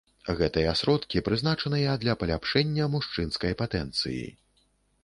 [0.37, 4.27] Гэтыя сродкі прызначаныя для паляпшэння мужчынскай патэнцыі.